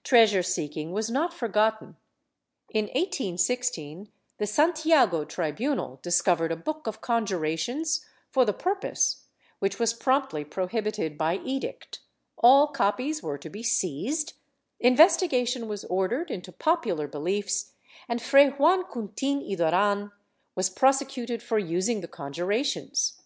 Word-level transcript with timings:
^ 0.00 0.02
Treasure 0.02 0.42
seeking 0.42 0.92
was 0.92 1.08
not 1.08 1.32
forgotten. 1.32 1.96
In 2.68 2.88
1816 2.88 4.12
the 4.36 4.46
Santiago 4.46 5.24
tribunal 5.24 5.98
discovered 6.02 6.52
a 6.52 6.56
book 6.56 6.86
of 6.86 7.00
conjurations 7.00 8.04
for 8.30 8.44
the 8.44 8.52
pur 8.52 8.74
pose, 8.76 9.24
which 9.60 9.78
was 9.78 9.94
promptly 9.94 10.44
prohibited 10.44 11.16
by 11.16 11.36
edict, 11.38 12.00
all 12.36 12.66
copies 12.66 13.22
were 13.22 13.38
to 13.38 13.48
be 13.48 13.62
seized, 13.62 14.34
investigation 14.78 15.66
was 15.66 15.86
ordered 15.86 16.30
into 16.30 16.52
popular 16.52 17.08
beliefs 17.08 17.72
and 18.10 18.20
Fray 18.20 18.50
Juan 18.50 18.84
Cuntin 18.84 19.40
y 19.48 19.54
Duran 19.54 20.12
was 20.54 20.68
pTosecuted 20.68 21.40
for 21.40 21.58
using 21.58 22.02
the 22.02 22.08
conjurations. 22.08 23.22